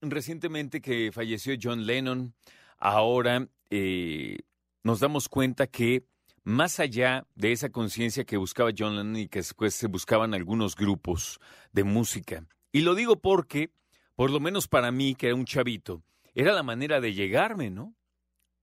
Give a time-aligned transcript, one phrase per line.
[0.00, 2.34] Recientemente que falleció John Lennon,
[2.78, 4.38] ahora eh,
[4.82, 6.04] nos damos cuenta que
[6.42, 10.74] más allá de esa conciencia que buscaba John Lennon y que después se buscaban algunos
[10.74, 11.38] grupos
[11.70, 13.70] de música, y lo digo porque,
[14.16, 16.02] por lo menos para mí, que era un chavito,
[16.34, 17.94] era la manera de llegarme, ¿no?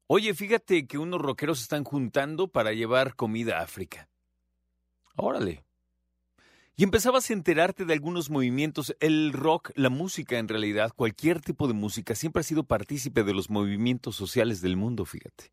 [0.07, 4.09] Oye, fíjate que unos rockeros se están juntando para llevar comida a África.
[5.17, 5.65] Órale.
[6.75, 8.95] Y empezabas a enterarte de algunos movimientos.
[8.99, 13.33] El rock, la música en realidad, cualquier tipo de música, siempre ha sido partícipe de
[13.33, 15.51] los movimientos sociales del mundo, fíjate.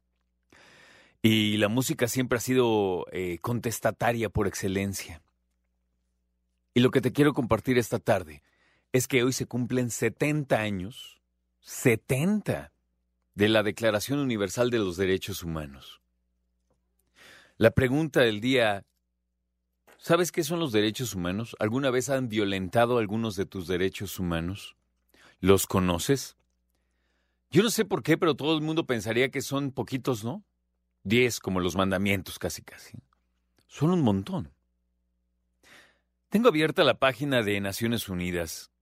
[1.22, 5.22] Y la música siempre ha sido eh, contestataria por excelencia.
[6.74, 8.42] Y lo que te quiero compartir esta tarde
[8.92, 11.22] es que hoy se cumplen 70 años,
[11.60, 12.70] 70,
[13.34, 16.02] de la Declaración Universal de los Derechos Humanos.
[17.56, 18.84] La pregunta del día
[20.06, 21.56] ¿Sabes qué son los derechos humanos?
[21.58, 24.76] ¿Alguna vez han violentado algunos de tus derechos humanos?
[25.40, 26.36] ¿Los conoces?
[27.50, 30.44] Yo no sé por qué, pero todo el mundo pensaría que son poquitos, ¿no?
[31.04, 32.98] Diez, como los mandamientos, casi casi.
[33.66, 34.52] Son un montón.
[36.28, 38.74] Tengo abierta la página de Naciones Unidas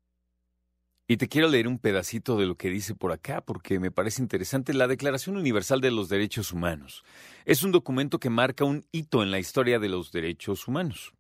[1.13, 4.23] y te quiero leer un pedacito de lo que dice por acá porque me parece
[4.23, 4.73] interesante.
[4.73, 7.05] La Declaración Universal de los Derechos Humanos
[7.45, 11.13] es un documento que marca un hito en la historia de los derechos humanos,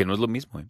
[0.00, 0.60] que no es lo mismo.
[0.60, 0.66] ¿eh?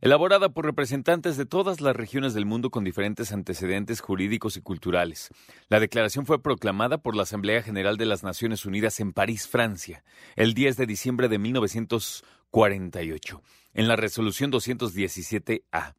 [0.00, 5.28] Elaborada por representantes de todas las regiones del mundo con diferentes antecedentes jurídicos y culturales.
[5.68, 10.02] La declaración fue proclamada por la Asamblea General de las Naciones Unidas en París, Francia,
[10.34, 13.42] el 10 de diciembre de 1948,
[13.74, 15.94] en la resolución 217A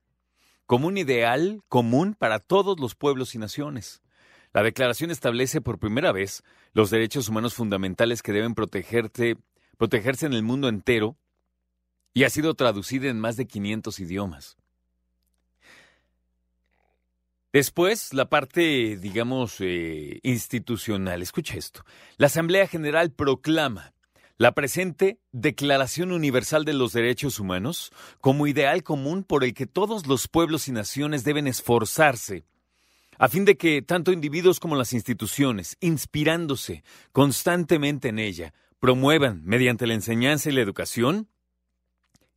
[0.65, 4.01] como un ideal común para todos los pueblos y naciones.
[4.51, 6.43] La declaración establece por primera vez
[6.73, 9.37] los derechos humanos fundamentales que deben protegerse
[10.25, 11.15] en el mundo entero
[12.19, 14.57] y ha sido traducida en más de 500 idiomas.
[17.53, 21.21] Después, la parte, digamos, eh, institucional.
[21.21, 21.85] Escucha esto.
[22.17, 23.93] La Asamblea General proclama
[24.35, 30.05] la presente Declaración Universal de los Derechos Humanos como ideal común por el que todos
[30.05, 32.43] los pueblos y naciones deben esforzarse,
[33.17, 39.87] a fin de que tanto individuos como las instituciones, inspirándose constantemente en ella, promuevan, mediante
[39.87, 41.29] la enseñanza y la educación,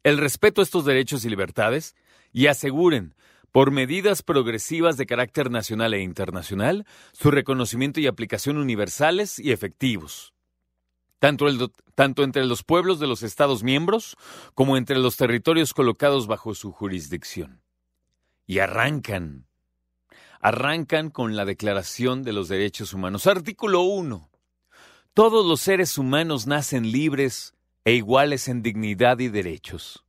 [0.04, 1.94] el respeto a estos derechos y libertades
[2.32, 3.14] y aseguren,
[3.50, 10.32] por medidas progresivas de carácter nacional e internacional, su reconocimiento y aplicación universales y efectivos
[11.94, 14.16] tanto, entre los pueblos de los Estados miembros
[14.54, 17.62] como entre los territorios colocados bajo su jurisdicción.
[18.44, 19.46] Y arrancan,
[20.40, 23.28] arrancan con la Declaración de los Derechos Humanos.
[23.28, 24.30] Artículo 1.
[25.14, 30.04] Todos los seres humanos nacen libres e iguales en dignidad y derechos.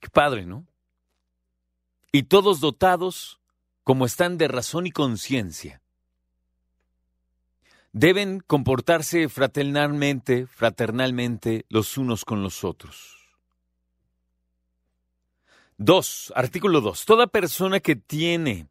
[0.00, 0.66] Qué padre, ¿no?
[2.12, 3.40] Y todos dotados
[3.82, 5.80] como están de razón y conciencia
[7.94, 13.14] deben comportarse fraternalmente, fraternalmente los unos con los otros.
[15.78, 16.32] 2.
[16.36, 17.04] Artículo 2.
[17.04, 18.66] Toda persona que tiene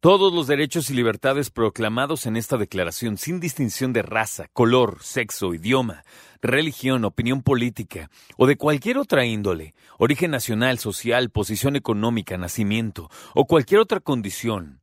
[0.00, 5.54] todos los derechos y libertades proclamados en esta declaración, sin distinción de raza, color, sexo,
[5.54, 6.04] idioma,
[6.40, 13.46] religión, opinión política o de cualquier otra índole, origen nacional, social, posición económica, nacimiento o
[13.46, 14.80] cualquier otra condición,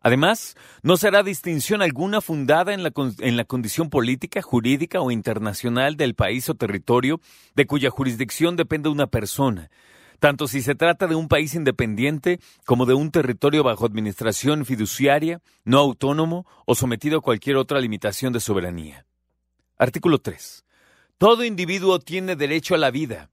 [0.00, 5.96] Además, no será distinción alguna fundada en la, en la, condición política, jurídica o internacional
[5.96, 7.20] del país o territorio
[7.56, 9.70] de cuya jurisdicción depende una persona,
[10.18, 15.40] tanto si se trata de un país independiente como de un territorio bajo administración fiduciaria,
[15.64, 19.06] no autónomo o sometido a cualquier otra limitación de soberanía.
[19.78, 20.64] Artículo 3.
[21.18, 23.30] Todo individuo tiene derecho a la vida,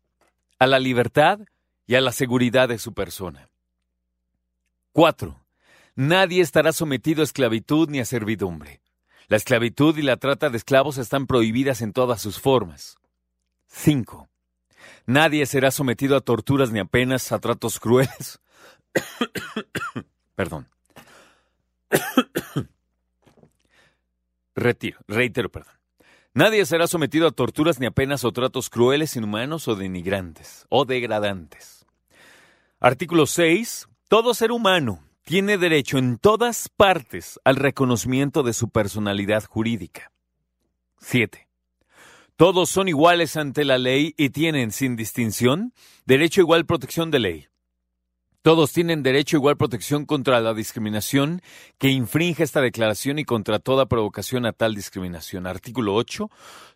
[0.59, 1.39] a la libertad
[1.87, 3.49] y a la seguridad de su persona.
[4.93, 5.43] 4.
[5.95, 8.81] Nadie estará sometido a esclavitud ni a servidumbre.
[9.27, 12.97] La esclavitud y la trata de esclavos están prohibidas en todas sus formas.
[13.67, 14.29] 5.
[15.05, 18.39] Nadie será sometido a torturas ni apenas a tratos crueles.
[20.35, 20.67] perdón.
[24.55, 25.73] Retiro, reitero, perdón.
[26.33, 31.85] Nadie será sometido a torturas ni apenas o tratos crueles, inhumanos o denigrantes o degradantes.
[32.79, 33.87] Artículo 6.
[34.09, 40.11] Todo ser humano, tiene derecho en todas partes al reconocimiento de su personalidad jurídica.
[40.99, 41.44] 7.
[42.37, 45.73] Todos son iguales ante la ley y tienen, sin distinción,
[46.05, 47.47] derecho a igual protección de ley.
[48.41, 51.41] Todos tienen derecho a igual protección contra la discriminación
[51.77, 55.47] que infringe esta declaración y contra toda provocación a tal discriminación.
[55.47, 56.29] Artículo 8.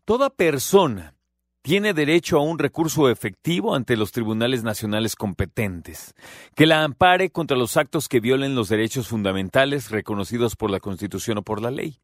[0.06, 1.14] Toda persona
[1.62, 6.16] tiene derecho a un recurso efectivo ante los tribunales nacionales competentes,
[6.56, 11.40] que la ampare contra los actos que violen los derechos fundamentales reconocidos por la Constitución
[11.40, 12.00] o por la ley.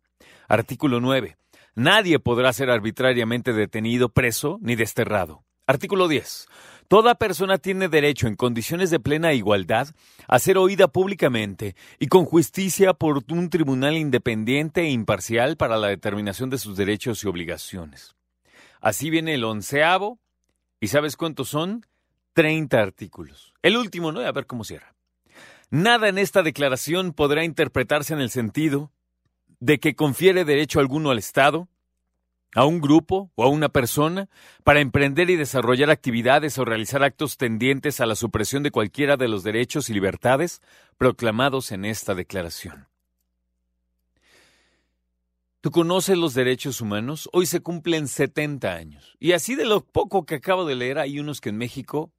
[0.50, 1.38] Artículo 9.
[1.76, 5.44] Nadie podrá ser arbitrariamente detenido, preso ni desterrado.
[5.68, 6.48] Artículo 10.
[6.88, 9.90] Toda persona tiene derecho, en condiciones de plena igualdad,
[10.30, 15.88] a ser oída públicamente y con justicia por un tribunal independiente e imparcial para la
[15.88, 18.16] determinación de sus derechos y obligaciones.
[18.80, 20.20] Así viene el onceavo,
[20.80, 21.86] ¿y sabes cuántos son?
[22.32, 23.54] Treinta artículos.
[23.62, 24.22] El último, ¿no?
[24.22, 24.96] A ver cómo cierra.
[25.72, 28.92] Nada en esta declaración podrá interpretarse en el sentido
[29.66, 31.68] de que confiere derecho alguno al Estado,
[32.54, 34.30] a un grupo o a una persona
[34.64, 39.28] para emprender y desarrollar actividades o realizar actos tendientes a la supresión de cualquiera de
[39.28, 40.62] los derechos y libertades
[40.98, 42.88] proclamados en esta declaración.
[45.62, 47.28] ¿Tú conoces los derechos humanos?
[47.34, 49.18] Hoy se cumplen 70 años.
[49.20, 52.14] Y así de lo poco que acabo de leer, hay unos que en México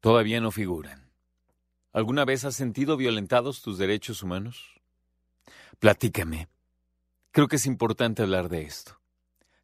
[0.00, 1.12] todavía no figuran.
[1.92, 4.80] ¿Alguna vez has sentido violentados tus derechos humanos?
[5.78, 6.48] Platícame.
[7.34, 9.04] Creo que es importante hablar de esto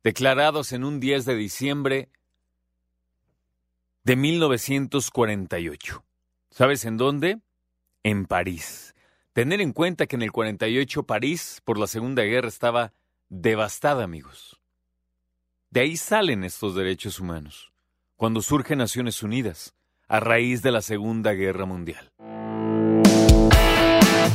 [0.02, 2.08] declarados en un 10 de diciembre
[4.02, 6.04] de 1948.
[6.50, 7.38] ¿Sabes en dónde?
[8.02, 8.94] En París.
[9.32, 12.92] Tener en cuenta que en el 48 París, por la Segunda Guerra, estaba
[13.28, 14.60] devastada, amigos.
[15.70, 17.72] De ahí salen estos derechos humanos,
[18.16, 19.76] cuando surgen Naciones Unidas,
[20.08, 22.10] a raíz de la Segunda Guerra Mundial.